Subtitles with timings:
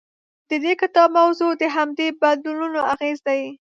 [0.49, 3.41] د دې کتاب موضوع د همدې بدلونونو اغېز دی.